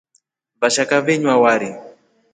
Washaka 0.61 0.95
wenywa 1.05 1.35
wari. 1.43 1.69